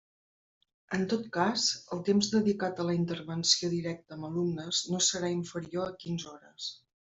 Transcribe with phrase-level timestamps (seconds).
[0.95, 1.65] En tot cas,
[1.97, 6.77] el temps dedicat a la intervenció directa amb alumnes no serà inferior a quinze hores.